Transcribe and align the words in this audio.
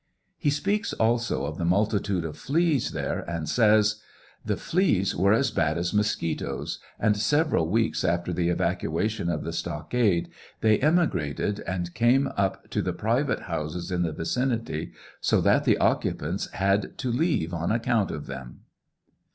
He 0.39 0.49
speaks 0.49 0.93
also 0.93 1.45
of 1.45 1.59
the 1.59 1.63
multitude 1.63 2.25
of 2.25 2.35
fleas 2.35 2.89
there, 2.89 3.19
and 3.29 3.47
says: 3.47 4.01
The 4.43 4.57
fleas 4.57 5.15
were 5.15 5.31
as 5.31 5.51
bad 5.51 5.77
as 5.77 5.93
mosquitos, 5.93 6.79
and 6.99 7.15
several 7.15 7.67
weeks 7.69 8.03
after 8.03 8.33
the 8.33 8.49
evacuation 8.49 9.29
of 9.29 9.43
the 9.43 9.53
stockade 9.53 10.29
they 10.61 10.79
emigrated 10.79 11.59
and 11.67 11.93
came 11.93 12.29
up 12.35 12.67
to 12.71 12.81
the 12.81 12.93
private 12.93 13.41
houses 13.41 13.91
in 13.91 14.01
the 14.01 14.11
vicinity, 14.11 14.91
so 15.19 15.39
that 15.39 15.65
the 15.65 15.77
occupants 15.77 16.49
had 16.49 16.97
to 16.97 17.11
leave 17.11 17.53
on 17.53 17.71
account 17.71 18.09
of 18.09 18.25
them. 18.25 18.61